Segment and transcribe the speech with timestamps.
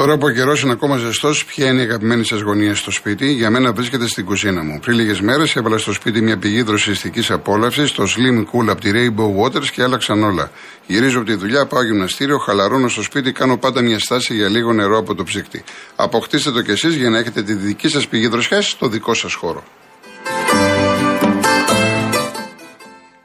[0.00, 3.32] Τώρα που ο καιρός είναι ακόμα ζεστός, ποια είναι η αγαπημένη σας γωνία στο σπίτι,
[3.32, 4.78] για μένα βρίσκεται στην κουζίνα μου.
[4.80, 8.90] Πριν λίγες μέρες έβαλα στο σπίτι μια πηγή δροσιστικής απόλαυσης, το Slim Cool από τη
[8.94, 10.50] Rainbow Waters και άλλαξαν όλα.
[10.86, 14.72] Γυρίζω από τη δουλειά, πάω γυμναστήριο, χαλαρώνω στο σπίτι, κάνω πάντα μια στάση για λίγο
[14.72, 15.64] νερό από το ψύκτη.
[15.96, 19.34] Αποκτήστε το κι εσείς για να έχετε τη δική σας πηγή δροσιάς στο δικό σας
[19.34, 19.64] χώρο.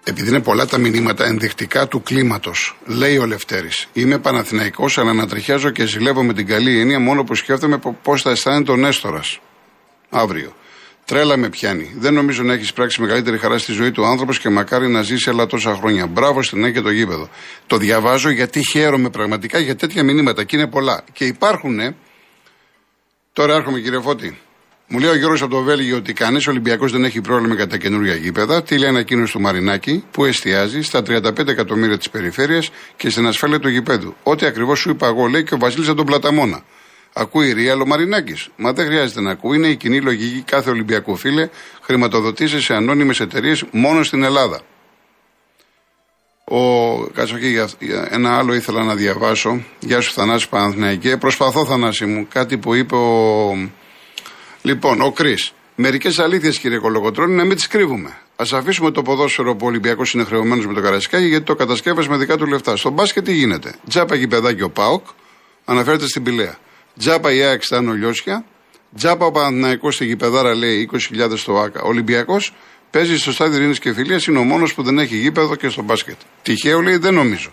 [0.08, 3.88] Επειδή είναι πολλά τα μηνύματα ενδεικτικά του κλίματος, λέει ο Λευτέρης.
[3.94, 8.30] Είμαι Παναθηναϊκός, αλλά ανατριχιάζω και ζηλεύω με την καλή έννοια μόνο που σκέφτομαι πώς θα
[8.30, 9.40] αισθάνεται ο Νέστορας.
[10.10, 10.56] Αύριο.
[11.06, 11.94] Τρέλα με πιάνει.
[11.98, 15.30] Δεν νομίζω να έχεις πράξει μεγαλύτερη χαρά στη ζωή του άνθρωπος και μακάρι να ζήσει
[15.30, 16.08] άλλα τόσα χρόνια.
[16.08, 17.30] Μπράβο στην ΑΕ και το γήπεδο.
[17.68, 21.04] Το διαβάζω γιατί χαίρομαι πραγματικά για τέτοια μηνύματα και είναι πολλά.
[21.14, 21.96] Και υπάρχουν.
[23.34, 24.40] Τώρα έρχομαι κύριε Φώτη.
[24.88, 28.16] Μου λέει ο Γιώργος από το Βέλγιο ότι κανείς Ολυμπιακός δεν έχει πρόβλημα κατά καινούργια
[28.16, 28.64] γήπεδα.
[28.64, 33.60] Τι λέει ανακοίνωση του Μαρινάκη που εστιάζει στα 35 εκατομμύρια της περιφέρειας και στην ασφάλεια
[33.60, 34.16] του γηπέδου.
[34.24, 36.64] Ό,τι ακριβώς σου είπα εγώ λέει και ο Βασίλης τον Πλαταμόνα.
[37.14, 38.50] Ακούει Ρία ο Μαρινάκης.
[38.56, 39.58] Μα δεν χρειάζεται να ακούει.
[39.58, 41.50] Είναι η κοινή λογική κάθε Ολυμπιακού φίλε.
[41.82, 44.62] Χρηματοδοτήσεις σε ανώνυμες εταιρείες μόνο στην Ελλάδα.
[46.44, 47.66] Ο Κατσοχή,
[48.10, 49.64] ένα άλλο ήθελα να διαβάσω.
[49.80, 51.18] Γεια σου Θανάση Παναθηναϊκέ.
[51.18, 52.28] Προσπαθώ Θανάση μου.
[52.34, 53.70] Κάτι που είπε ο
[54.66, 55.38] Λοιπόν, ο Κρι.
[55.76, 58.10] Μερικές αλήθειες, κύριε Κολογοτρόνη, να μην τις κρύβουμε.
[58.36, 62.10] Α αφήσουμε το ποδόσφαιρο που ο Ολυμπιακός είναι χρεωμένος με το Καρασκάκι γιατί το κατασκεύασε
[62.10, 62.76] με δικά του λεφτά.
[62.76, 63.76] Στον μπάσκετ τι γίνεται.
[63.88, 65.06] Τζάπα γηπεδάκι ο Πάοκ,
[65.66, 66.58] αναφέρεται στην Πηλαία.
[66.98, 68.46] Τζάπα η ΑΕΚ στα Νολιώσια.
[68.96, 71.82] Τζάπα ο Παναθυναϊκό στη γηπεδάρα λέει 20.000 στο ΑΚΑ.
[71.82, 72.54] Ο Ολυμπιακός
[72.90, 75.82] παίζει στο στάδιο Ειρήνης και Φιλίας, είναι ο μόνος που δεν έχει γήπεδο και στο
[75.82, 76.18] μπάσκετ.
[76.42, 77.50] Τυχαίο λέει δεν νομίζω.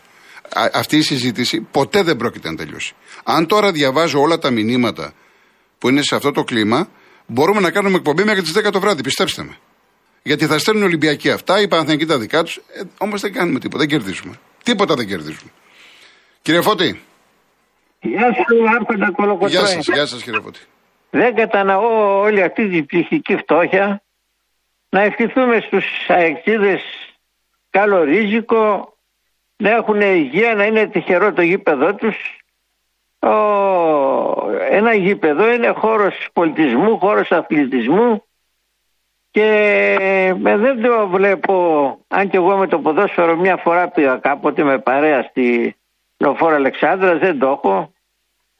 [0.49, 2.95] Α, αυτή η συζήτηση ποτέ δεν πρόκειται να τελειώσει.
[3.25, 5.13] Αν τώρα διαβάζω όλα τα μηνύματα
[5.79, 6.89] που είναι σε αυτό το κλίμα,
[7.33, 9.56] μπορούμε να κάνουμε εκπομπή μέχρι τις 10 το βράδυ, πιστέψτε με.
[10.22, 12.61] Γιατί θα στέλνουν Ολυμπιακοί αυτά, οι Παναθηναϊκοί τα δικά τους, ε,
[12.98, 14.34] όμως δεν κάνουμε τίποτα, δεν κερδίζουμε.
[14.62, 15.50] Τίποτα δεν κερδίζουμε.
[16.42, 17.03] Κύριε Φώτη.
[18.00, 19.53] Γεια σα, Άρχοντα Κολοκοτρώνη.
[19.53, 20.60] Γεια σας, γεια σας κύριε Φώτη.
[21.10, 24.03] Δεν κατανοώ όλη αυτή την ψυχική φτώχεια.
[24.88, 26.81] Να ευχηθούμε στους αεξίδε
[27.71, 28.97] καλό ρίζικο,
[29.56, 32.41] να έχουν υγεία, να είναι τυχερό το γήπεδό τους
[34.71, 38.25] ένα γήπεδο είναι χώρος πολιτισμού, χώρος αθλητισμού
[39.31, 44.78] και δεν το βλέπω, αν και εγώ με το ποδόσφαιρο μια φορά πήγα κάποτε με
[44.78, 45.77] παρέα στη
[46.16, 47.93] Λοφόρα Αλεξάνδρας, δεν το έχω.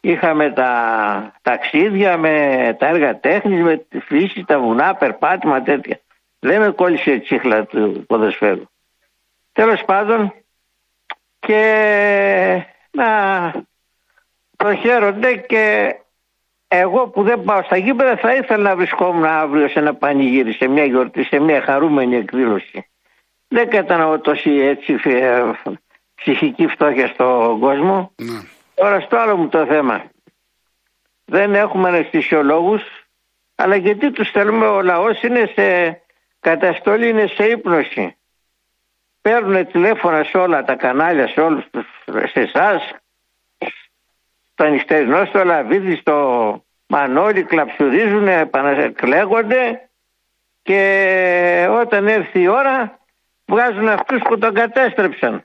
[0.00, 6.00] Είχαμε τα ταξίδια με τα έργα τέχνης, με τη φύση, τα βουνά, περπάτημα τέτοια.
[6.39, 8.65] Δεν με κόλλησε η τσίχλα του ποδοσφαίρου.
[9.53, 10.34] Τέλος πάντων
[11.39, 13.06] και να
[14.62, 15.95] προχαίρονται και
[16.69, 20.69] εγώ που δεν πάω στα γήπεδα θα ήθελα να βρισκόμουν αύριο σε ένα πανηγύρι, σε
[20.69, 22.87] μια γιορτή, σε μια χαρούμενη εκδήλωση.
[23.49, 24.99] Δεν κατανοώ τόση έτσι
[26.15, 28.12] ψυχική φτώχεια στον κόσμο.
[28.17, 28.41] Ναι.
[28.75, 30.05] Τώρα στο άλλο μου το θέμα.
[31.25, 32.83] Δεν έχουμε αναισθησιολόγους,
[33.55, 36.00] αλλά γιατί τους θέλουμε ο λαός είναι σε
[36.41, 38.17] καταστολή, είναι σε ύπνωση.
[39.21, 41.87] Παίρνουν τηλέφωνα σε όλα τα κανάλια, σε όλους τους,
[42.33, 43.02] σε εσάς,
[44.53, 49.89] στο νυχτερινό, στο Λαβίδι, στο Μανώλη κλαψουρίζουν, επανακλέγονται
[50.63, 52.99] και όταν έρθει η ώρα
[53.47, 55.45] βγάζουν αυτούς που τον κατέστρεψαν.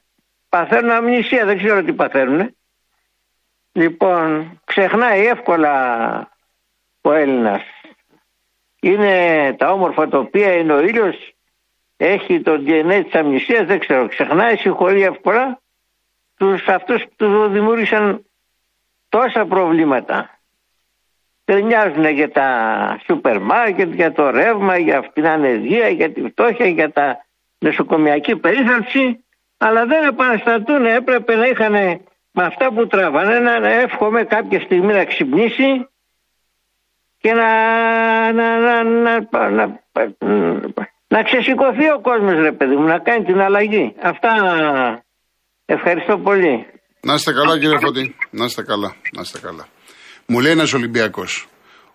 [0.49, 2.55] Παθαίνουν αμνησία, δεν ξέρω τι παθαίνουν.
[3.71, 5.75] Λοιπόν, ξεχνάει εύκολα
[7.01, 7.61] ο Έλληνας.
[8.81, 11.35] Είναι τα όμορφα τοπία, είναι ο ήλιος,
[11.97, 15.61] έχει το DNA της αμνησίας, δεν ξέρω, ξεχνάει, συγχωρεί εύκολα
[16.37, 18.25] τους αυτούς που του δημιούργησαν
[19.17, 20.39] τόσα προβλήματα.
[21.45, 22.47] Τερνιάζουν για τα
[23.05, 27.25] σούπερ μάρκετ, για το ρεύμα, για την ανεργία, για τη φτώχεια, για τα
[27.57, 29.25] νοσοκομιακή περίθαλψη,
[29.57, 30.85] αλλά δεν επαναστατούν.
[30.85, 31.71] Έπρεπε να είχαν
[32.31, 35.87] με αυτά που τραβάνε να εύχομαι κάποια στιγμή να ξυπνήσει
[37.17, 37.51] και να,
[38.31, 39.81] να, να, να, να,
[41.07, 43.95] να ξεσηκωθεί ο κόσμος ρε παιδί μου, να κάνει την αλλαγή.
[44.01, 44.33] Αυτά
[45.65, 46.67] ευχαριστώ πολύ.
[47.07, 48.15] Να είστε καλά, κύριε Φωτή.
[48.29, 48.95] Να είστε καλά.
[49.11, 49.67] Να είστε καλά.
[50.25, 51.47] Μου λέει ένας Ολυμπιακός.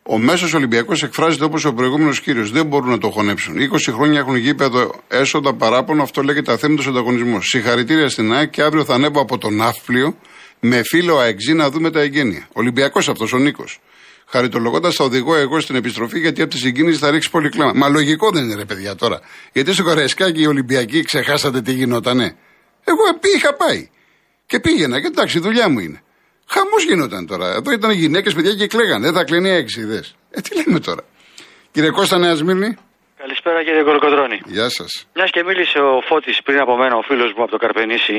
[0.03, 2.51] Ο μέσος Ολυμπιακός εκφράζεται όπως ο προηγούμενος κύριος.
[2.51, 3.57] Δεν μπορούν να το χωνέψουν.
[3.57, 6.03] 20 χρόνια έχουν γήπεδο έσοδα παράπονο.
[6.03, 7.47] Αυτό λέγεται αθέμητος ανταγωνισμός.
[7.47, 10.17] Συγχαρητήρια στην ΑΕΚ και αύριο θα ανέβω από τον Ναύπλιο
[10.61, 12.49] με φίλο ΑΕΚΖΙ να δούμε τα εγγένεια.
[12.53, 13.81] Ολυμπιακός αυτός ο Νίκος.
[14.27, 17.73] Χαριτολογώντας θα οδηγώ εγώ στην επιστροφή γιατί από τη συγκίνηση θα ρίξει πολύ κλάμα.
[17.75, 19.21] Μα λογικό δεν είναι ρε παιδιά τώρα.
[19.53, 22.37] Γιατί στο Κορεσκάκι οι Ολυμπιακοί ξεχάσατε τι γινότανε.
[22.85, 23.01] Εγώ
[23.37, 23.91] είχα πάει.
[24.53, 25.99] Και πήγαινα και εντάξει, η δουλειά μου είναι.
[26.55, 27.47] Χαμός γινόταν τώρα.
[27.59, 29.05] Εδώ ήταν γυναίκες, παιδιά και κλαίγανε.
[29.09, 30.05] Δεν θα κλαίνει έξι ιδέε.
[30.37, 31.03] Ε, τι λέμε τώρα.
[31.73, 32.71] Κύριε Κώστα Νέα Σμύρνη.
[33.23, 34.39] Καλησπέρα κύριε Κολοκοτρόνη.
[34.57, 34.91] Γεια σας.
[35.15, 38.17] Μιας και μίλησε ο Φώτης πριν από μένα, ο φίλος μου από το Καρπενήσι,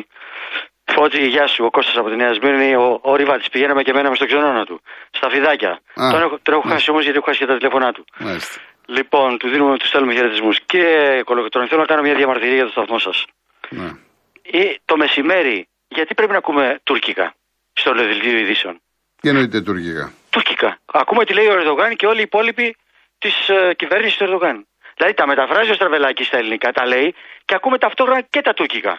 [0.94, 3.50] Φώτζη, γεια σου, ο Κώστας από τη Νέα Σμύρνη, ο, ο Ριβάτης.
[3.54, 4.78] Πηγαίναμε και μέναμε στο ξενώνα του,
[5.18, 5.72] στα φιδάκια.
[6.02, 6.74] Α, τον έχω, τον έχω ναι.
[6.74, 8.04] χάσει όμως γιατί έχω χάσει και τα τηλέφωνά του.
[8.26, 8.56] Μάλιστα.
[8.98, 10.56] Λοιπόν, του δίνουμε, του στέλνουμε χαιρετισμούς.
[10.72, 13.18] Κύριε Κολοκοτρώνη, θέλω να κάνω μια διαμαρτυρία για το σταθμό σας.
[13.80, 13.90] Ναι.
[14.90, 15.58] Το μεσημέρι,
[15.98, 17.28] γιατί πρέπει να ακούμε τουρκικά
[17.82, 18.76] στο δελτίο ειδήσεων;
[19.22, 20.70] Τι εννοείται τουρκικά; Τουρκικά.
[21.02, 22.68] Ακούμε τι λέει ο Ερδογάν και όλοι οι υπόλοιποι
[23.24, 24.58] της uh, κυβέρνησης του Ερδογάν.
[24.98, 27.08] Δηλαδή τα μεταφράζει ο Στραβελάκης στα ελληνικά, τα λέει
[27.46, 28.94] και ακούμε ταυτόχρονα και τα τουρκικά.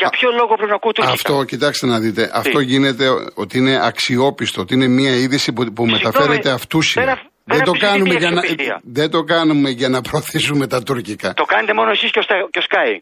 [0.00, 3.58] Για Α, ποιο λόγο πρέπει να ακούω τουρκικά; Αυτό, κοιτάξτε να δείτε, αυτό γίνεται ότι
[3.58, 7.02] είναι αξιόπιστο, ότι είναι μια είδηση που, που μεταφέρεται αυτούσια.
[7.04, 8.80] δεν αφ- Δεν, δεν το αμφισβητεί κάνουμε η για να, αξιοπιστία.
[8.84, 11.32] δεν το κάνουμε για να προωθήσουμε τα τουρκικά.
[11.34, 12.94] Το κάνετε μόνο εσείς και, ο Στα- και ο Σκάι.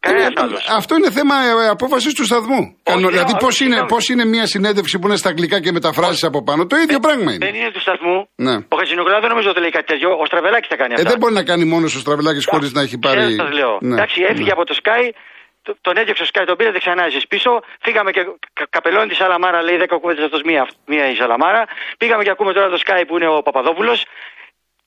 [0.00, 0.58] Κανένα Ε, άλλο.
[0.80, 2.60] αυτό είναι θέμα ε, απόφασης του σταθμού.
[2.82, 3.88] Κανο- λέω, δηλαδή, όχι, πώς είναι, συγγνώμη.
[3.88, 7.32] πώς είναι μια συνέντευξη που είναι στα αγγλικά και μεταφράσεις από πάνω; Το ίδιο πράγμα
[7.32, 7.46] είναι.
[7.46, 8.28] Δεν είναι του σταθμού.
[8.34, 8.54] Ναι.
[8.68, 10.08] Ο Χατζηνογράδο δεν νομίζω ότι λέει κάτι τέτοιο.
[10.22, 11.08] Ο Στραβελάκης θα κάνει Ε, αυτά.
[11.10, 13.20] δεν μπορεί να κάνει μόνος ο Στραβελάκης χωρίς να έχει πάρει.
[13.26, 13.78] Ξέρω, σας λέω.
[13.80, 14.50] Ναι, Εντάξει, έφυγε ναι.
[14.56, 15.02] από το Sky,
[15.62, 17.50] το- τον έδιωξε ο Sky, τον πήρατε ξανά εσείς πίσω.
[17.84, 21.62] Φύγαμε και κα, καπελώνει τη Σαλαμάρα, λέει 10 κουβέντες αυτός, μία, μία η Σαλαμάρα.
[21.98, 23.98] Πήγαμε και ακούμε τώρα το Sky που είναι ο Παπαδόπουλος.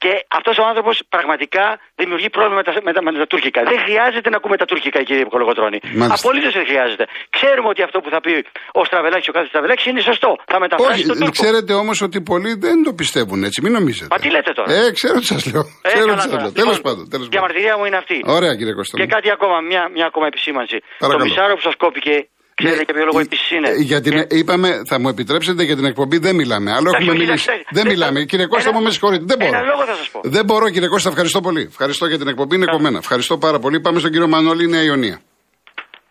[0.03, 1.65] Και αυτός ο άνθρωπος πραγματικά
[2.01, 3.59] δημιουργεί πρόβλημα με τα, με, τα, με τα τουρκικά.
[3.73, 5.77] Δεν χρειάζεται να ακούμε τα τουρκικά, κύριε Κολογοτρόνη.
[5.83, 6.15] Μάλιστα.
[6.19, 7.05] Απολύτως δεν χρειάζεται.
[7.37, 8.33] Ξέρουμε ότι αυτό που θα πει
[8.79, 10.31] ο Στραβελάκης, ο κάθε Στραβελάκης είναι σωστό.
[10.51, 11.31] Θα μεταφράσει Όχι, τον Τούρκο.
[11.39, 14.07] ξέρετε όμως ότι πολλοί δεν το πιστεύουν έτσι, μην νομίζετε.
[14.13, 15.63] Μα τι λέτε τώρα; Ε, ξέρω τι σας λέω.
[15.81, 16.41] Ε, ξέρω καλά τι σας τώρα.
[16.43, 16.51] λέω.
[16.51, 17.03] Λοιπόν, Τέλο πάντων.
[17.13, 17.31] Τέλος Η πάντων.
[17.35, 18.17] διαμαρτυρία μου είναι αυτή.
[18.37, 18.93] Ωραία, κύριε Κώστα.
[18.99, 20.77] Και κάτι ακόμα, μια, μια ακόμα επισήμανση.
[21.03, 21.23] Παρακαλώ.
[21.23, 22.15] Το μισάρο που σας κόπηκε,
[22.55, 23.69] ξέρετε Ναι, για ποιο λόγο ε, επίση είναι.
[23.69, 26.69] ε, Για την, Και- είπαμε, θα μου επιτρέψετε για την εκπομπή δεν μιλάμε.
[26.71, 27.45] Άλλο Εντάξει, έχουμε όχι, μιλήσει.
[27.49, 28.19] εντάξει, Δεν δεν μιλάμε.
[28.19, 29.23] θα- Κύριε Κώστα, Ένα- μου με συγχωρείτε.
[29.31, 29.57] Δεν μπορώ.
[29.57, 30.19] ένα λόγο θα σας πω.
[30.23, 31.61] Δεν μπορώ, κύριε Κώστα, ευχαριστώ πολύ.
[31.73, 32.97] Ευχαριστώ για την εκπομπή, είναι κομμένα.
[32.97, 33.79] Ευχαριστώ πάρα πολύ.
[33.81, 35.17] Πάμε στον κύριο Μανώλη, Νέα Ιωνία.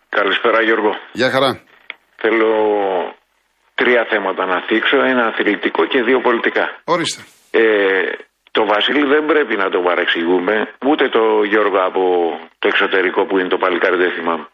[0.09, 0.91] Καλησπέρα Γιώργο.
[1.13, 1.61] Γεια χαρά.
[2.23, 2.51] Θέλω
[3.75, 6.65] τρία θέματα να θίξω, ένα αθλητικό και δύο πολιτικά.
[6.85, 7.23] Ορίστε.
[7.51, 7.63] Ε,
[8.51, 10.55] το Βασίλη δεν πρέπει να το παρεξηγούμε,
[10.91, 12.03] ούτε το Γιώργο από
[12.59, 14.47] το εξωτερικό που είναι το παλικάρι δεν θυμάμαι.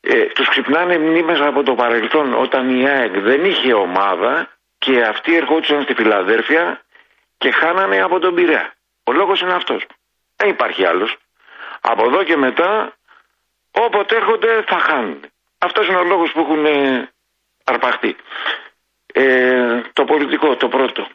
[0.00, 4.48] Ε, τους ξυπνάνε μνήμες από το παρελθόν όταν η ΑΕΚ δεν είχε ομάδα
[4.78, 6.82] και αυτοί ερχόντουσαν στη Φιλαδέρφια
[7.38, 8.74] και χάνανε από τον Πειραιά.
[9.04, 9.86] Ο λόγος είναι αυτός.
[10.36, 11.16] Δεν υπάρχει άλλος.
[11.80, 12.92] Από εδώ και μετά
[13.70, 15.20] όποτε έρχονται θα χάνουν.
[15.58, 17.08] Αυτός είναι ο λόγος που έχουν ε,
[17.64, 18.16] αρπαχτεί.
[19.12, 21.08] Ε, το πολιτικό, το πρώτο.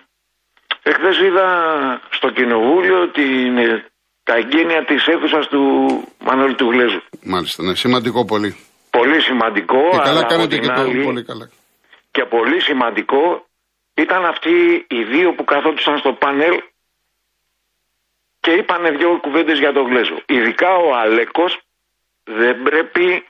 [0.83, 1.47] Εχθές είδα
[2.09, 3.85] στο κοινοβούλιο την, ε,
[4.23, 5.61] τα εγγένεια της αίθουσας του
[6.19, 7.01] Μανώλη του Γλέζου.
[7.23, 8.55] Μάλιστα, ναι, σημαντικό πολύ.
[8.97, 11.49] Πολύ σημαντικό, Και αλλά καλά από κάνετε την και το άλλη, πολύ καλά.
[12.11, 13.45] και πολύ σημαντικό
[13.93, 16.55] ήταν αυτοί οι δύο που καθόντουσαν στο πάνελ
[18.39, 20.17] και είπανε δύο κουβέντες για τον Γλέζο.
[20.25, 21.59] Ειδικά ο Αλέκος
[22.23, 23.23] δεν πρέπει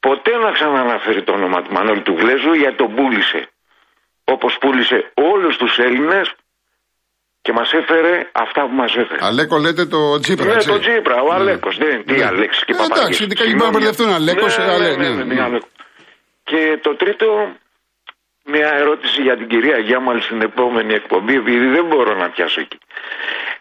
[0.00, 3.48] ποτέ να ξαναναφέρει το όνομα του Μανώλη του Γλέζου γιατί τον πούλησε.
[4.24, 6.34] Όπως πούλησε όλους τους Έλληνες
[7.46, 9.24] και μας έφερε αυτά που μας έφερε.
[9.24, 10.46] Αλέκο λέτε το Τζίπρα.
[10.46, 10.68] Ναι, έτσι.
[10.68, 11.76] τον Τζίπρα, ο Αλέκος.
[11.78, 12.24] Δεν, τι Ναι.
[12.24, 13.02] Αλέξη και Ε, Παπαγιώτης.
[13.02, 13.72] εντάξει, ειδικά εκεί Συγγνώμη.
[13.72, 15.34] μπορεί να μπερδευτούν, Αλέκος, Ναι, ε, Ale- ναι, ναι, ναι, ναι.
[15.34, 15.68] ναι, Αλέκο.
[16.44, 17.28] Και το τρίτο,
[18.44, 22.78] μια ερώτηση για την κυρία Γιάμαλ στην επόμενη εκπομπή, επειδή δεν μπορώ να πιάσω εκεί.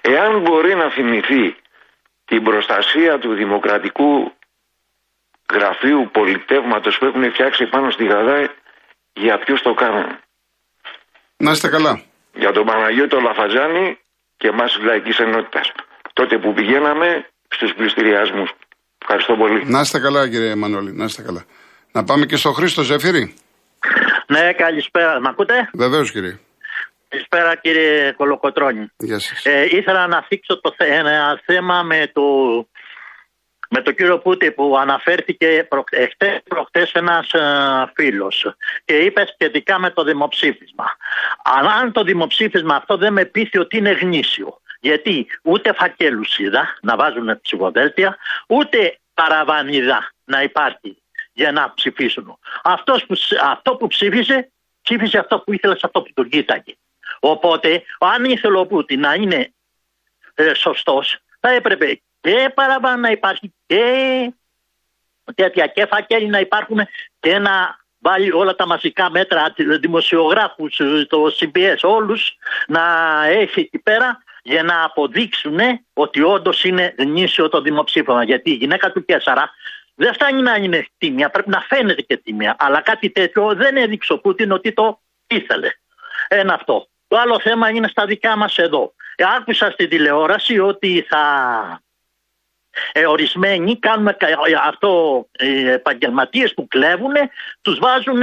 [0.02, 1.56] Εάν μπορεί να θυμηθεί
[2.26, 4.32] την προστασία του δημοκρατικού
[5.54, 8.46] γραφείου πολιτεύματος που έχουν φτιάξει πάνω στη Γαδάη,
[9.14, 10.06] για ποιους το κάνουν;
[11.38, 12.02] Να είστε καλά.
[12.36, 13.98] Για τον Παναγιώτο Λαφαζάνη
[14.38, 15.72] και εμάς της Λαϊκής Ενότητας.
[16.14, 18.50] Τότε που πηγαίναμε στους πληστηριασμούς.
[19.02, 19.64] Ευχαριστώ πολύ.
[19.66, 20.92] Να είστε καλά, κύριε Μανώλη.
[20.94, 21.44] Να είστε καλά.
[21.92, 23.34] Να πάμε και στο Χρήστο Ζεφύρη.
[24.28, 25.20] Ναι, καλησπέρα.
[25.22, 26.40] Μ' ακούτε; Βεβαίως, κύριε.
[27.10, 28.92] Καλησπέρα κύριε Κολοκοτρώνη.
[28.98, 29.46] Γεια σας.
[29.46, 32.22] Ε, ήθελα να θίξω το, θε- ένα θέμα με το,
[33.70, 38.56] με το κύριο Πούτη που αναφέρθηκε προ, εχθές, προχτές ένας ε, φίλος
[38.86, 40.86] και είπε σχετικά με το δημοψήφισμα.
[41.44, 44.60] Αλλά αν το δημοψήφισμα αυτό δεν με πείθει ότι είναι γνήσιο.
[44.80, 48.18] Γιατί ούτε φακέλους είδα να βάζουν ψηφοδέλτια,
[48.48, 50.98] ούτε παραβανίδα να υπάρχει
[51.34, 52.40] για να ψηφίσουν.
[52.64, 56.74] Αυτός που, ψ- αυτό που ψήφισε, ψήφισε αυτό που ήθελε σε αυτό που τον κοίταγε.
[57.20, 59.54] Οπότε, αν ήθελε ο Πούτιν να είναι
[60.34, 64.34] ε, σωστός, θα έπρεπε και παραπάνω να υπάρχει και
[65.36, 66.88] τέτοια και φακέλοι να υπάρχουν
[67.20, 72.82] και να βάλει όλα τα μαζικά μέτρα, δημοσιογράφους, ε, το CBS, όλους να
[73.26, 75.60] έχει εκεί πέρα για να αποδείξουν
[75.94, 78.24] ότι όντως είναι γνήσιο το δημοψήφισμα.
[78.24, 79.50] Γιατί η γυναίκα του Κέσσαρα
[79.96, 82.56] δεν φτάνει να είναι τίμια, πρέπει να φαίνεται και τίμια.
[82.60, 85.70] Αλλά κάτι τέτοιο δεν έδειξε ο Πούτιν ότι το ήθελε.
[86.28, 86.88] Ένα αυτό.
[87.08, 88.94] Το άλλο θέμα είναι στα δικά μας εδώ.
[89.16, 91.24] Ε, Άκουσα στην τηλεόραση ότι θα
[92.92, 97.14] ε, ορισμένοι κάνουμε κα- ε, αυτό ε, επαγγελματίες που κλέβουν
[97.62, 98.22] τους βάζουν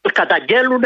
[0.00, 0.84] τους καταγγέλουν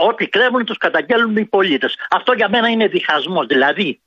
[0.00, 4.00] ό,τι κλέβουν τους καταγγέλνουν οι πολίτες αυτό για μένα είναι διχασμός δηλαδή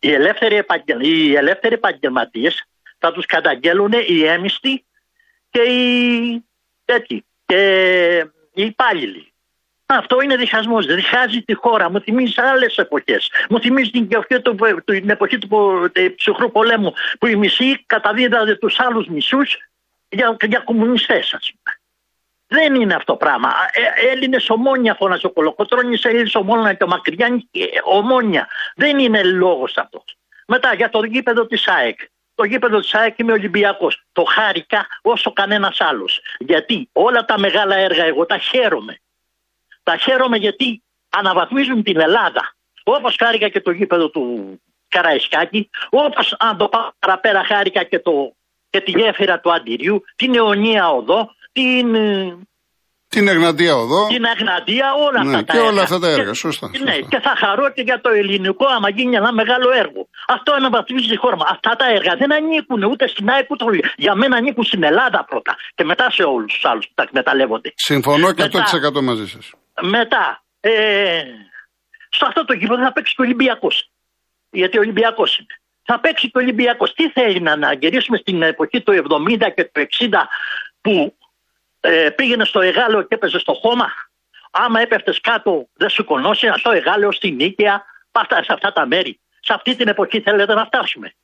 [0.00, 2.64] οι ελεύθεροι, επαγγελ, οι ελεύθεροι επαγγελματίες
[2.98, 4.84] θα τους καταγγέλουν οι έμιστοι
[5.50, 6.44] και οι,
[6.84, 9.32] τέτοιοι, και οι υπάλληλοι.
[9.90, 10.86] Αυτό είναι διχασμός.
[10.86, 11.90] Διχάζει τη χώρα.
[11.90, 13.30] Μου θυμίζει άλλες εποχές.
[13.48, 14.54] Μου θυμίζει την εποχή του,
[14.84, 19.56] την εποχή του ψυχρού πολέμου που οι μισοί καταδίδανε τους άλλους μισούς
[20.08, 21.76] για, για κομμουνιστές, ας πούμε.
[22.46, 23.52] Δεν είναι αυτό πράγμα.
[23.72, 27.50] Ε, Έλληνες ομόνια φώναζε ο Κολοκοτρόνη, Έλληνες ομόνια και ο Μακριάνη,
[27.84, 28.48] ομόνια.
[28.74, 30.16] Δεν είναι λόγος αυτός.
[30.46, 32.00] Μετά για το γήπεδο της ΑΕΚ.
[32.34, 34.02] Το γήπεδο της ΑΕΚ είμαι Ολυμπιακός.
[34.12, 36.20] Το χάρηκα όσο κανένας άλλος.
[36.38, 39.00] Γιατί όλα τα μεγάλα έργα εγώ τα χαίρομαι.
[39.88, 42.42] Τα χαίρομαι γιατί αναβαθμίζουν την Ελλάδα.
[42.84, 44.22] Όπως χάρηκα και το γήπεδο του
[44.88, 48.12] Καραϊσκάκη, όπως αν το πάω παραπέρα χάρηκα και, το,
[48.70, 51.20] και τη γέφυρα του Αντιριού, την αιωνία οδό,
[51.52, 51.86] την
[53.14, 54.06] την Εγνατία Οδό.
[54.06, 55.70] Την Εγνατία, όλα ναι, αυτά τα και έργα.
[55.70, 57.06] όλα αυτά τα έργα, Και- σωστά, Ναι, σωστά.
[57.10, 60.08] και θα χαρώ και για το ελληνικό, άμα γίνει ένα μεγάλο έργο.
[60.28, 61.48] Αυτό αναβαθμίζει τη χώρα μας.
[61.50, 65.24] Αυτά τα έργα δεν ανήκουν ούτε στην ΑΕΚ ούτε στο- Για μένα ανήκουν στην Ελλάδα
[65.28, 65.56] πρώτα.
[65.74, 67.72] Και μετά σε όλους τους άλλους που τα εκμεταλλεύονται.
[67.74, 69.02] Συμφωνώ 100% Μετά.
[69.02, 69.50] μαζί σας.
[69.80, 71.24] Μετά, ε,
[72.08, 73.90] σε αυτό το γήπεδο θα παίξει και ο Ολυμπιακός.
[74.50, 75.60] Γιατί ο Ολυμπιακός είναι.
[75.82, 76.94] Θα παίξει και ο Ολυμπιακός.
[76.94, 80.08] Τι θέλει να αναγυρίσουμε στην εποχή του 70 και του 60
[80.80, 81.16] που
[81.80, 83.92] ε, πήγαινε στο Εγάλεο και έπαιζε στο χώμα;
[84.50, 89.20] Άμα έπεφτες κάτω, δεν σου κονώσει στο Εγάλεο, στην Νίκαια, πάτα σε αυτά τα μέρη.
[89.40, 91.14] Σε αυτή την εποχή θέλετε να φτάσουμε;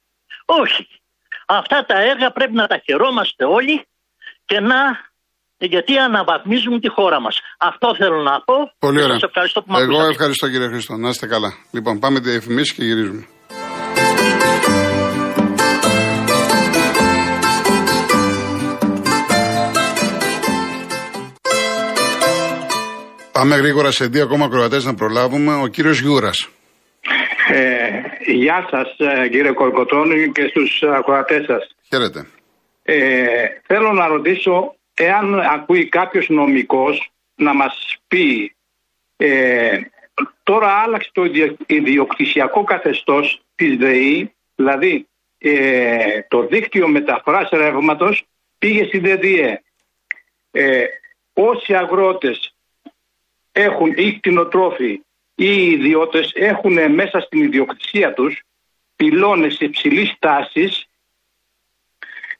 [0.44, 0.88] Όχι.
[1.46, 3.86] Αυτά τα έργα πρέπει να τα χαιρόμαστε όλοι
[4.44, 5.12] και να.
[5.64, 7.40] Γιατί αναβαθμίζουν τη χώρα μας.
[7.58, 8.54] Αυτό θέλω να πω.
[8.78, 9.18] Πολύ Και ωραία.
[9.18, 10.10] Σας ευχαριστώ που με Εγώ ακούσατε.
[10.12, 10.96] ευχαριστώ κύριε Χρήστο.
[10.96, 11.50] Να είστε καλά.
[11.70, 13.26] Λοιπόν, πάμε διαφημίσει και γυρίζουμε.
[23.32, 25.54] Πάμε γρήγορα σε δύο ακόμα ακροατές να προλάβουμε.
[25.54, 26.48] Ο κύριος Γιούρας.
[27.52, 31.74] Ε, γεια σας ε, κύριε Κολοκοτρώνη και στους ακροατές σας.
[31.88, 32.26] Χαίρετε.
[32.82, 32.96] Ε,
[33.66, 38.56] θέλω να ρωτήσω εάν ακούει κάποιος νομικός να μας πει
[39.16, 39.80] ε,
[40.42, 45.08] τώρα άλλαξε το ιδιο- ιδιοκτησιακό καθεστώς της ΔΕΗ δηλαδή
[45.38, 48.26] ε, το δίκτυο μεταφοράς ρεύματος
[48.58, 49.62] πήγε στη ΔΔΕ.
[50.50, 50.84] Ε,
[51.32, 52.54] όσοι αγρότες
[53.52, 54.90] έχουν ή κτηνοτρόφοι
[55.34, 58.42] ή οι ιδιώτες έχουν μέσα στην ιδιοκτησία τους
[58.96, 60.88] πυλώνες υψηλής τάσης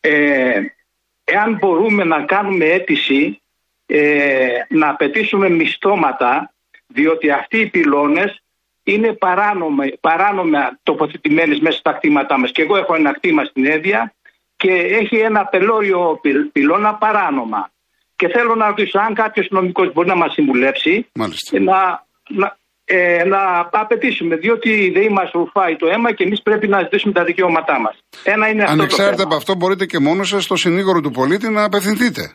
[0.01, 0.61] ε,
[1.25, 3.41] εάν μπορούμε να κάνουμε αίτηση
[3.87, 6.53] ε, να απαιτήσουμε μισθώματα
[6.87, 8.43] διότι αυτοί οι πυλώνες
[8.83, 14.15] είναι παράνομα, παράνομα τοποθετημένες μέσα στα κτήματά μας και εγώ έχω ένα κτήμα στην Έδεια
[14.57, 17.71] και έχει ένα πελώριο πυ- πυλώνα παράνομα
[18.17, 21.61] και θέλω να ρωτήσω αν κάποιος νομικός μπορεί να μας συμβουλεύσει Μάλιστα.
[21.61, 26.69] να, να, ε, να απαιτήσουμε, διότι η ΔΕΗ μας ρουφάει το αίμα και εμείς πρέπει
[26.69, 27.99] να ζητήσουμε τα δικαιώματά μας.
[28.25, 28.77] Ένα είναι αυτό.
[28.77, 29.29] το Ανεξάρτητα θέμα.
[29.29, 32.33] από αυτό, μπορείτε και μόνος σας στο συνήγορο του πολίτη να απευθυνθείτε.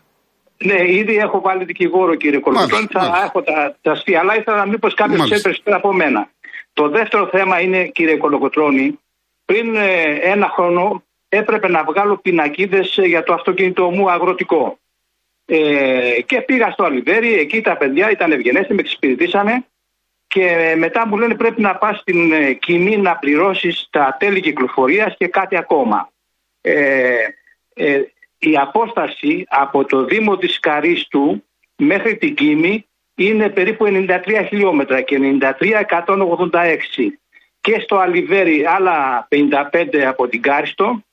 [0.64, 2.74] Ναι, ήδη έχω βάλει δικηγόρο, κύριε Κολοκοτρώνη.
[2.92, 3.26] Μάλιστα, Θα μάλιστα.
[3.26, 5.38] έχω τα, τα αστεία, αλλά ήθελα μήπως κάποιος Μάλιστα.
[5.38, 6.30] έτρεψε πέρα από μένα.
[6.74, 9.00] Το δεύτερο θέμα είναι, κύριε Κολοκοτρώνη,
[9.46, 14.78] πριν ε, ένα χρόνο έπρεπε να βγάλω πινακίδες για το αυτοκίνητο μου αγροτικό.
[15.46, 19.66] Ε, και πήγα στο Αλιβέρι, εκεί τα παιδιά ήταν ευγενέστη, με εξυπηρετήσανε
[20.30, 25.16] και μετά μου λένε πρέπει να πας στην ε, Κιμή να πληρώσεις τα τέλη κυκλοφορίας
[25.18, 26.12] και κάτι ακόμα.
[26.62, 27.16] Ε,
[27.74, 28.02] ε,
[28.38, 31.44] η απόσταση από το Δήμο της Καρίστου
[31.76, 36.58] μέχρι την Κίμη είναι περίπου 93 χιλιόμετρα και 93-186
[37.62, 41.04] και στο Αλιβέρι άλλα 55 από την Κάριστο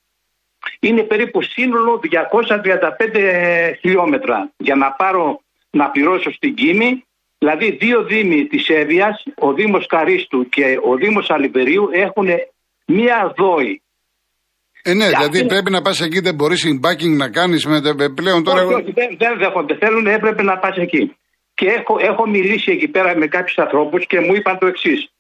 [0.81, 7.05] είναι περίπου σύνολο 235 χιλιόμετρα για να πάρω να πληρώσω στην Κίμη
[7.39, 12.27] δηλαδή δύο δήμοι της Εύβοιας ο Δήμος Καρίστου και ο Δήμος Αλιβερίου έχουν
[12.87, 13.81] μία δόη
[14.89, 17.81] Ε, ναι, Και δηλαδή αυτή- πρέπει να πας εκεί, δεν μπορείς backing να κάνεις με
[17.81, 18.63] τε- πλέον τώρα.
[18.65, 19.77] Όχι, όχι, δεν, δεν δέχονται.
[19.77, 21.17] Θέλουν, έπρεπε να πας εκεί.
[21.55, 25.11] Και έχω, έχω μιλήσει εκεί πέρα με κάποιους ανθρώπους και μου είπαν το εξής.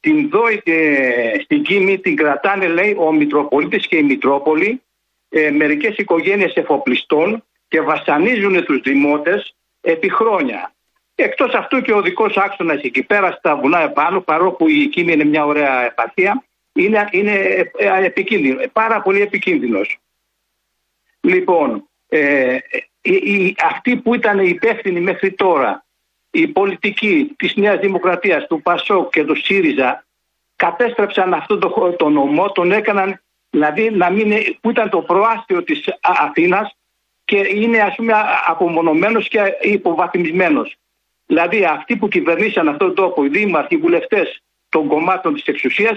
[0.00, 4.82] Την ΔΟΗ ε, στην Κίμη την κρατάνε, λέει, ο Μητροπολίτης και η Μητρόπολη,
[5.28, 10.72] ε, μερικές οικογένειες εφοπλιστών και βασανίζουν τους δημότες επί χρόνια.
[11.18, 15.24] Εκτός αυτού και ο δικός άξονας εκεί πέρα στα βουνά επάνω, παρόλο η Κίμη είναι
[15.24, 19.96] μια ωραία επαρχία, είναι, είναι ε, ε, επικίνδυνο, πάρα πολύ επικίνδυνος.
[21.20, 22.58] Λοιπόν, ε,
[23.00, 25.84] οι, οι- αυτοί που ήταν υπεύθυνοι μέχρι τώρα,
[26.30, 30.06] οι πολιτικοί της Νέας Δημοκρατίας, του ΠΑΣΟΚ και του ΣΥΡΙΖΑ,
[30.56, 35.00] κατέστρεψαν αυτό το, χω- το νομό, τον έκαναν, δηλαδή να μην, είναι- που ήταν το
[35.02, 36.76] προάστιο της Α- Αθήνας
[37.24, 40.76] και είναι ας πούμε α- απομονωμένος και υποβαθμισμένος.
[41.26, 44.26] Δηλαδή αυτοί που κυβερνήσαν αυτόν τον τόπο, οι δήμαρχοι, οι βουλευτές
[44.68, 45.96] των κομμάτων της εξουσίας,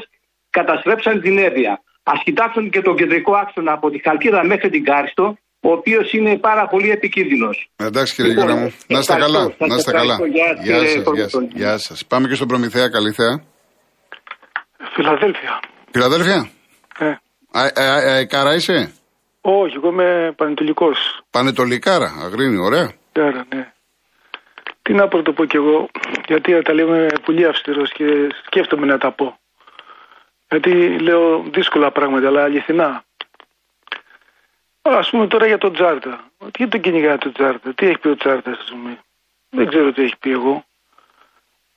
[0.49, 1.73] καταστρέψαν την έδεια.
[2.03, 6.37] Α κοιτάξουν και τον κεντρικό άξονα από τη Χαλκίδα μέχρι την Κάριστο, ο οποίος είναι
[6.37, 7.69] πάρα πολύ επικίνδυνος.
[7.75, 8.73] Εντάξει κύριε Λοιπόν, Γιώργο μου.
[8.87, 9.39] Να είστε ευχαριστώ.
[9.39, 9.55] καλά.
[9.57, 10.13] Σας Να είστε καλά.
[10.13, 10.37] ευχαριστώ.
[10.37, 11.03] Γεια, Γεια κύριε σας, γεια σας.
[11.03, 11.49] Κολοκοτρώνη.
[11.55, 12.05] Γεια σας.
[12.05, 12.87] Πάμε και στον Προμηθέα.
[12.89, 13.35] Καλή θέα.
[14.95, 15.59] Φιλαδέλφια.
[15.91, 16.49] Φιλαδέλφια;
[16.99, 17.05] Ε.
[17.59, 18.93] Α, ε, ε, ε, Κάρα είσαι;
[19.41, 20.97] Όχι, εγώ είμαι πανετολικός.
[21.29, 22.09] Πανετολικάρα.
[22.25, 22.91] Αγρίνη, ωραία.
[23.13, 23.71] Άρα, ναι.
[24.89, 25.89] Τι να το πω κι εγώ,
[26.27, 28.05] γιατί τα λέμε πολύ αυστηρός και
[28.45, 29.37] σκέφτομαι να τα πω.
[30.49, 33.03] Γιατί λέω δύσκολα πράγματα, αλλά αληθινά.
[34.81, 36.13] Α πούμε τώρα για τον Τζάρτα.
[36.51, 38.97] Τι το κυνηγάει τον Τζάρτα, τι έχει πει ο Τζάρτας, ας πούμε.
[39.49, 40.63] Δεν ξέρω τι έχει πει εγώ.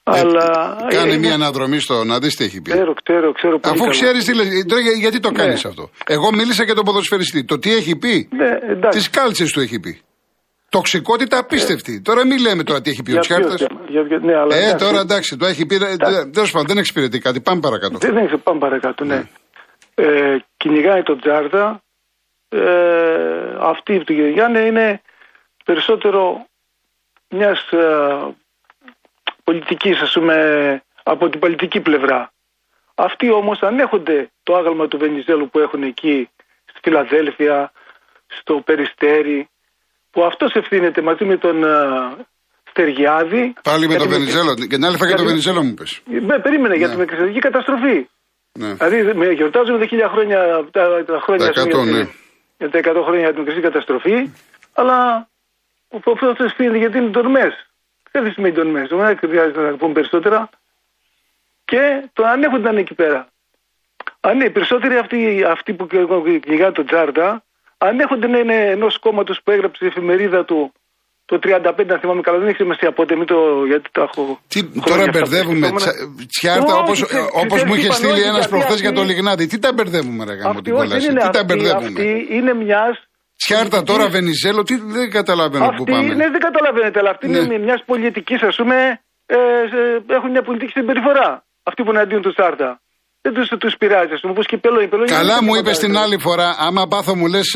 [0.02, 0.76] Αλλά.
[0.90, 2.70] Ε, Κάνε είναι- μια αναδρομή στο να δεις τι έχει πει.
[2.70, 3.58] Ξέρω, ξέρω, ξέρω.
[3.58, 3.90] πολύ Αφού καλά.
[3.90, 5.68] ξέρεις τι λες, τώρα για- γιατί το κάνεις Ναι.
[5.70, 5.90] αυτό.
[6.06, 7.44] Εγώ μίλησα για τον ποδοσφαιριστή.
[7.44, 8.98] Το τι έχει πει; Ναι, εντάξει.
[8.98, 10.00] Τις κάλτσες του έχει πει.
[10.72, 12.00] Τοξικότητα απίστευτη.
[12.00, 13.66] Τώρα μην λέμε τώρα τι έχει πει ο Για ποιος Τσιάρτα.
[13.66, 14.84] θέμα, για ποιο- ναι, αλλά Ε, εντάξει.
[14.86, 15.78] τώρα εντάξει, το έχει πει.
[16.32, 17.40] Τέλος πάντων, δεν εξυπηρετεί κάτι.
[17.40, 17.98] Πάμε παρακάτω.
[17.98, 19.22] Δεν έχει πάμε παρακάτω, ναι.
[19.94, 21.82] Ε, κυνηγάει τον Τζάρτα.
[22.48, 25.00] Ε, αυτή του Γιάννη είναι
[25.64, 26.46] περισσότερο
[27.28, 28.34] μιας ε,
[29.44, 30.36] πολιτικής, ας πούμε,
[31.02, 32.32] από την πολιτική πλευρά.
[32.94, 36.28] Αυτοί όμως ανέχονται το άγαλμα του Βενιζέλου που έχουν εκεί
[36.64, 37.72] στη Φιλαδέλφια,
[38.26, 39.48] στο Περιστέρι,
[40.12, 41.68] που αυτός ευθύνεται μαζί με τον ε,
[42.70, 43.52] Στεργιάδη.
[43.62, 44.54] Πάλι με Γιατί τον Βενιζέλο.
[44.54, 45.84] Και την άλλη φορά για τον γιατί- Βενιζέλο μου πε.
[46.34, 46.92] Ε, περίμενε για Ναι.
[46.92, 48.08] την εξαιρετική καταστροφή.
[48.52, 48.72] Ναι.
[48.74, 50.38] Δηλαδή με- γιορτάζουμε τα χίλια χρόνια,
[50.70, 52.04] τα, τα χρόνια Τα ας πούμε, 100, για, ναι.
[52.04, 52.12] την-
[52.58, 54.30] για τα 100 χρόνια για την μικρή καταστροφή,
[54.74, 55.28] αλλά
[55.88, 57.52] ο αυτός ευθύνεται γιατί είναι τορμές.
[58.10, 60.48] Δεν σημαίνει τορμές, δεν χρειάζεται να πούμε περισσότερα.
[61.64, 63.28] Και το ανέχονταν εκεί πέρα.
[64.20, 67.42] Αν ναι, οι περισσότεροι αυτοί, αυτοί που κυνηγάνε τον Τζάρτα,
[67.88, 70.72] ανέχονται να είναι ενός κόμματος που έγραψε η εφημερίδα του
[71.24, 73.38] το 35, αν θυμάμαι καλά, δεν έχεις σημασία πότε, μην το,
[73.70, 74.22] γιατί τα έχω.
[74.48, 75.94] Τι, χρόνια τώρα αυτά μπερδεύουμε που τσα-
[76.32, 78.78] τσιάρτα Όχι, όπως ξέρεις, όπως μου ξέρεις είχε τι στείλει είπαν όλοι, ένας γιατί προχθές
[78.80, 79.44] για αυτοί- το Λιγνάδι.
[79.46, 81.06] Τι τα μπερδεύουμε, ρε γάμο, Αυτή την όχι, δεν κόλαση.
[81.10, 82.94] είναι Τι τα αυτή, μπερδεύουμε; αυτή είναι μιας.
[83.40, 86.14] Τσιάρτα τώρα Βενιζέλο, τι δεν καταλαβαίνω πού Αυτή, πάμε.
[86.20, 87.38] ναι, δεν καταλαβαίνετε, αλλά αυτή Ναι.
[87.38, 88.76] είναι μιας πολιτικής, ας πούμε,
[89.26, 89.36] ε,
[89.72, 91.28] σε- έχουν μια πολιτική συμπεριφορά.
[91.68, 92.68] Αυτοί που είναι αντίον του Τσάρτα.
[93.24, 94.84] Δεν του τους πειράζει, ας πούμε, όπως και η Πελώνη.
[94.84, 96.04] Η Πελώνη Καλά δεν μου έχει είπες τίποτα την άλλο.
[96.06, 97.48] άλλη φορά, άμα πάθω μου λες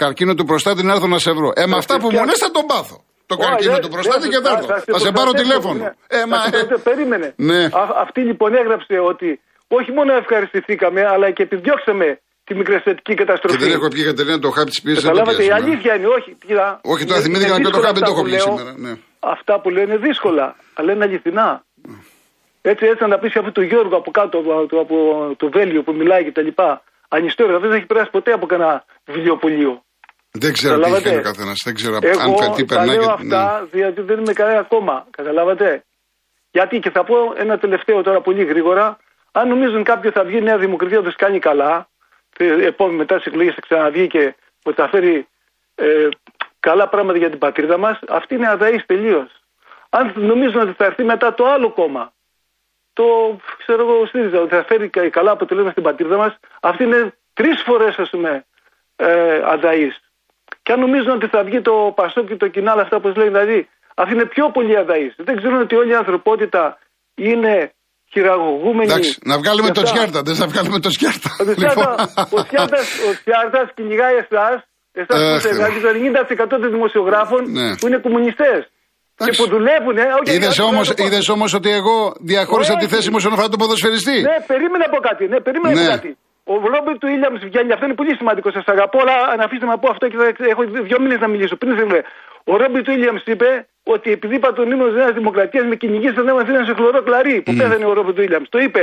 [0.00, 1.48] καρκίνο του προστάτη να έρθω να σε βρω.
[1.54, 2.96] Ε, με αυτά που μου λες θα τον πάθω.
[3.30, 4.66] Το Όχι, καρκίνο δεν- του προστάτη δεν- και θα έρθω.
[4.94, 5.78] Θα σε πάρω προστατεύω, τηλέφωνο.
[5.84, 5.90] ναι.
[6.16, 6.36] Ε, Θα μα.
[6.42, 6.82] σε προστατεύω.
[6.90, 7.28] Περίμενε.
[7.50, 7.60] Ναι.
[7.80, 9.28] Α- αυτή λοιπόν έγραψε ότι
[9.78, 12.06] όχι μόνο ευχαριστηθήκαμε, αλλά και επιδιώξαμε
[12.46, 13.56] τη μικρασιατική Και καταστροφή.
[13.64, 15.02] δεν έχω πει Κατερίνα το χάπι της πίεσης.
[15.04, 16.30] Καταλάβατε, η αλήθεια είναι, όχι.
[16.46, 18.20] Κοίτα, Όχι, τώρα είναι- θυμήθηκα είναι να πιω το δύσκολα χάπι, δεν το αυτά έχω
[18.22, 18.46] που πει λέω.
[18.50, 18.70] σήμερα.
[18.84, 18.92] Ναι.
[19.34, 20.46] Αυτά που λέω είναι δύσκολα,
[20.78, 21.48] αλλά είναι αληθινά.
[22.62, 24.96] Έτσι, έτσι να τα πει αυτού του Γιώργου από κάτω, από, το- από
[25.36, 26.82] το Βέλγιο που μιλάει και τα λοιπά.
[27.08, 29.82] Ανιστόρια, δεν έχει περάσει ποτέ από κανένα βιβλιοπωλείο.
[30.32, 31.60] Δεν ξέρω τι Καταλάβατε; είχε ο καθένας.
[31.64, 32.96] Δεν ξέρω αν Εγώ τι τα περνάει.
[32.96, 33.66] λέω και- αυτά ναι.
[33.66, 35.06] διότι δεν είμαι κανένα κόμμα.
[35.10, 35.84] Καταλάβατε;
[36.50, 38.96] Γιατί και θα πω ένα τελευταίο τώρα πολύ γρήγορα.
[39.32, 41.88] Αν νομίζουν κάποιοι θα βγει η Νέα Δημοκρατία να τους κάνει καλά,
[42.36, 45.26] ε, επόμενη μετά τις εκλογές θα ξαναβγεί και ότι θα φέρει
[45.74, 46.08] ε,
[46.60, 49.30] καλά πράγματα για την πατρίδα μας, αυτή είναι αδαής τελείως.
[49.90, 52.12] Αν νομίζουν ότι θα έρθει μετά το άλλο κόμμα,
[52.92, 53.04] το
[53.58, 57.62] ξέρω εγώ στήριζα ότι θα φέρει κα- καλά αποτελέσματα στην πατρίδα μας, αυτή είναι τρεις
[57.66, 58.44] φορές ας πούμε
[58.96, 59.94] ε, αδαής.
[60.62, 63.68] Και αν νομίζουν ότι θα βγει το Πασό και το Κινάλ, αυτά που λέει δηλαδή,
[63.94, 65.12] αυτή είναι πιο πολύ αδαή.
[65.16, 66.78] Δεν ξέρουν ότι όλη η ανθρωπότητα
[67.14, 67.72] είναι
[68.12, 68.90] χειραγωγούμενη.
[68.90, 69.92] Εντάξει, να βγάλουμε και το αυτά.
[69.94, 70.22] Τσιάρτα.
[70.22, 71.30] Δεν θα βγάλουμε το Τσιάρτα.
[71.40, 74.56] Ο Τσιάρτα- Ο Τσιάρτας, ο Τσιάρτας κυνηγάει εσάς,
[74.92, 75.56] εσάς Ε, που είστε Θεέ.
[75.56, 77.76] δηλαδή το 90% των δημοσιογράφων Ναι.
[77.76, 78.60] που είναι κομμουνιστές.
[79.16, 79.38] Και Εντάξει.
[79.42, 81.04] που δουλεύουν, ε, όχι, Είδες όχι, όμω όχι, όχι.
[81.06, 81.96] είδες όμως ότι εγώ
[82.32, 82.94] διαχώρισα τη Όχι.
[82.94, 85.24] θέση μου όσον αφορά τον ποδοσφαιριστή; Ναι, περίμενα από κάτι.
[85.32, 85.80] Ναι, περίμενα Ναι.
[85.86, 86.10] από κάτι.
[86.52, 88.48] Ο Ρόμπερτ του Ήλιαμ βγαίνει, αυτό είναι πολύ σημαντικό.
[88.56, 91.56] Σας αγαπώ, αλλά αν αφήσετε να πω αυτό και θα έχω δύο μήνες να μιλήσω.
[91.56, 91.88] Πριν δεν
[92.44, 93.48] Ο Ρόμπερτ του Ήλιαμ είπε
[93.94, 97.36] ότι επειδή είπα τον ύμνο τη Νέα Δημοκρατίας με κυνηγήσαν να μαθαίνουν σε χλωρό κλαρί
[97.44, 98.42] που πέθανε ο Ρόμπερτ του Ήλιαμ.
[98.54, 98.82] Το είπε.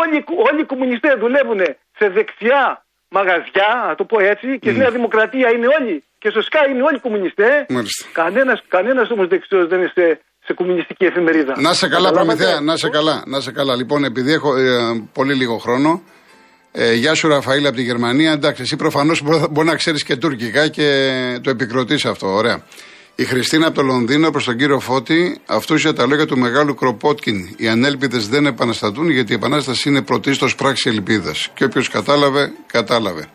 [0.00, 1.60] Όλοι, όλοι οι κομμουνιστές δουλεύουν
[1.98, 2.62] σε δεξιά
[3.16, 6.04] μαγαζιά, να το πω έτσι, και στη Νέα Δημοκρατία είναι όλοι.
[6.22, 7.58] Και στο ΣΚΑ είναι όλοι κομμουνιστές.
[7.68, 8.02] Μάλιστα.
[8.12, 10.04] Κανένας κανένας όμως δεξιός δεν είναι σε,
[10.46, 11.54] σε κομμουνιστική εφημερίδα.
[11.60, 13.76] Να σε καλά, Καταλάβατε; Προμηθέα, να σε καλά, να σε καλά.
[13.76, 14.70] Λοιπόν, επειδή έχω ε,
[15.12, 16.02] πολύ λίγο χρόνο,
[16.72, 18.32] ε, γεια σου Ραφαήλ από τη Γερμανία.
[18.32, 20.88] Εντάξει, εσύ προφανώς μπορεί, μπορεί να ξέρεις και τουρκικά και
[21.42, 22.26] το επικροτείς αυτό.
[22.26, 22.64] Ωραία.
[23.14, 26.74] Η Χριστίνα από το Λονδίνο προς τον κύριο Φώτη, αυτούς για τα λόγια του μεγάλου
[26.74, 27.54] Κροπότκιν.
[27.56, 31.48] Οι ανέλπιδες δεν επαναστατούν γιατί η επανάσταση είναι πρωτίστως πράξη ελπίδας.
[31.54, 33.26] Και όποιος κατάλαβε, κατάλαβε.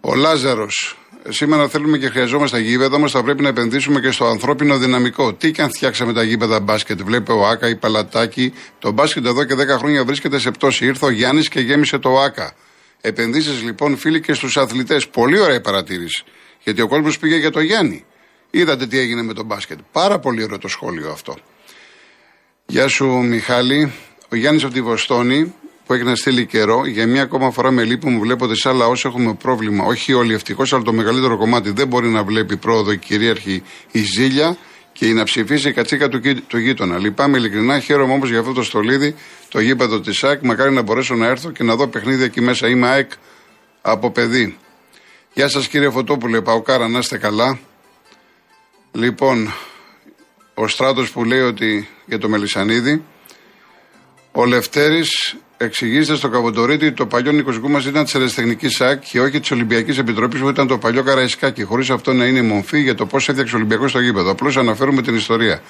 [0.00, 0.99] Ο Λάζαρος.
[1.28, 3.08] Σήμερα θέλουμε και χρειαζόμαστε τα γήπεδα μα.
[3.08, 5.34] Θα πρέπει να επενδύσουμε και στο ανθρώπινο δυναμικό.
[5.34, 7.02] Τι και αν φτιάξαμε τα γήπεδα μπάσκετ.
[7.02, 8.52] Βλέπει ο Άκα, η Παλατάκη.
[8.78, 10.86] Το μπάσκετ εδώ και 10 χρόνια βρίσκεται σε πτώση.
[10.86, 12.52] Ήρθε ο Γιάννης και γέμισε το Άκα.
[13.00, 15.08] Επενδύσεις λοιπόν, φίλοι, και στους αθλητές.
[15.08, 16.24] Πολύ ωραία η παρατήρηση.
[16.62, 18.04] Γιατί ο κόσμος πήγε για το Γιάννη.
[18.50, 19.78] Είδατε τι έγινε με το μπάσκετ.
[19.92, 21.36] Πάρα πολύ ωραίο το σχόλιο αυτό.
[22.66, 23.92] Γεια σου Μιχάλη.
[24.28, 25.54] Ο Γιάννης από τη Βοστόνη
[25.90, 26.86] που έχει να στείλει καιρό.
[26.86, 29.84] Για μία ακόμα φορά με λύπη μου βλέπω ότι σε άλλα όσα έχουμε πρόβλημα.
[29.84, 34.02] Όχι όλοι ευτυχώς, αλλά το μεγαλύτερο κομμάτι δεν μπορεί να βλέπει πρόοδο η κυρίαρχη η
[34.02, 34.56] ζήλια
[34.92, 36.98] και η να ψηφίσει η κατσίκα του, του γείτονα.
[36.98, 39.14] Λυπάμαι ειλικρινά, χαίρομαι όμως για αυτό το στολίδι,
[39.48, 40.42] το γήπεδο της ΑΕΚ.
[40.42, 42.68] Μακάρι να μπορέσω να έρθω και να δω παιχνίδια εκεί μέσα.
[42.68, 43.10] Είμαι ΑΕΚ
[43.82, 44.56] από παιδί.
[45.32, 47.58] Γεια σας κύριε Φωτόπουλε, Παοκάρα, να είστε καλά.
[48.92, 49.52] Λοιπόν,
[50.54, 53.04] ο Στράτος που λέει ότι για το Μελισανίδη,
[54.32, 59.40] ο Λευτέρης εξηγήστε στο Καβοντορίτη το παλιό νοικοσικό μας ήταν της Ερεστεχνική ΣΑΚ και όχι
[59.40, 61.62] της Ολυμπιακής Επιτροπής που ήταν το παλιό Καραϊσκάκι.
[61.62, 64.30] Χωρίς αυτό να είναι μορφή για το πώς έφτιαξε ο Ολυμπιακός στο γήπεδο.
[64.30, 65.62] Απλώς αναφέρουμε την ιστορία.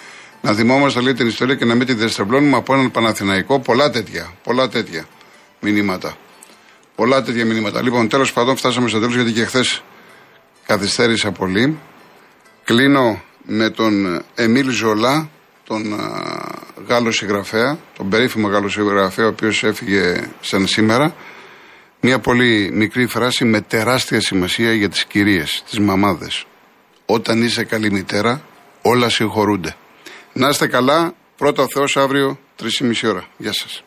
[0.42, 3.60] Να θυμόμαστε λέει την ιστορία και να μην τη δεστρεβλώνουμε από έναν Παναθηναϊκό.
[3.60, 4.32] Πολλά τέτοια.
[4.42, 5.06] Πολλά τέτοια
[5.60, 6.16] μηνύματα.
[6.94, 7.82] Πολλά τέτοια μηνύματα.
[7.82, 9.82] Λοιπόν, τέλος πάντων, φτάσαμε στο τέλος γιατί και χθες
[10.66, 11.78] καθυστέρησα πολύ.
[12.64, 15.30] Κλείνω με τον Εμίλ Ζολά,
[15.64, 15.82] τον
[16.86, 21.14] Γάλλος συγγραφέα, τον περίφημο Γάλλος συγγραφέα, ο οποίος έφυγε σαν σήμερα.
[22.00, 26.44] Μια πολύ μικρή φράση με τεράστια σημασία για τις κυρίες, τις μαμάδες.
[27.06, 28.42] Όταν είσαι καλή μητέρα,
[28.82, 29.74] όλα συγχωρούνται.
[30.32, 33.24] Να είστε καλά, πρώτα ο Θεός αύριο, 3,5 ώρα.
[33.36, 33.82] Γεια σας.